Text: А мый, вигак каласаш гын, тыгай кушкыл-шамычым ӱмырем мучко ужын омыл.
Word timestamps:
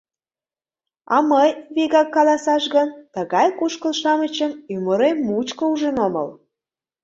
А 1.15 1.17
мый, 1.31 1.49
вигак 1.75 2.07
каласаш 2.15 2.63
гын, 2.75 2.89
тыгай 3.13 3.47
кушкыл-шамычым 3.59 4.51
ӱмырем 4.73 5.17
мучко 5.27 5.63
ужын 5.73 5.95
омыл. 6.05 6.27